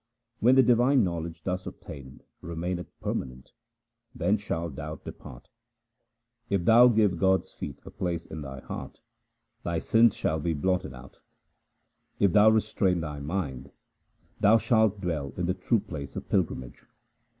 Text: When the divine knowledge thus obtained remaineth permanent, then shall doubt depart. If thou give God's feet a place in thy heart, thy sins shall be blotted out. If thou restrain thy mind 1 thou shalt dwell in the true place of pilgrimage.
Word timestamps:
When 0.39 0.55
the 0.55 0.63
divine 0.63 1.03
knowledge 1.03 1.43
thus 1.43 1.67
obtained 1.67 2.23
remaineth 2.41 2.87
permanent, 3.01 3.51
then 4.15 4.35
shall 4.39 4.67
doubt 4.71 5.05
depart. 5.05 5.47
If 6.49 6.65
thou 6.65 6.87
give 6.87 7.19
God's 7.19 7.51
feet 7.51 7.79
a 7.85 7.91
place 7.91 8.25
in 8.25 8.41
thy 8.41 8.61
heart, 8.61 8.99
thy 9.61 9.77
sins 9.77 10.15
shall 10.15 10.39
be 10.39 10.53
blotted 10.53 10.95
out. 10.95 11.19
If 12.17 12.33
thou 12.33 12.49
restrain 12.49 12.99
thy 13.01 13.19
mind 13.19 13.65
1 13.65 13.73
thou 14.39 14.57
shalt 14.57 15.01
dwell 15.01 15.35
in 15.37 15.45
the 15.45 15.53
true 15.53 15.79
place 15.79 16.15
of 16.15 16.27
pilgrimage. 16.27 16.87